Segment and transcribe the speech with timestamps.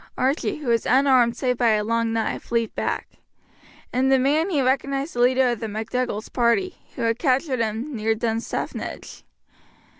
[0.17, 3.07] Archie, who was unarmed save by a long knife, leapt back.
[3.93, 7.95] In the man he recognized the leader of the MacDougall's party, who had captured him
[7.95, 9.21] near Dunstaffnage.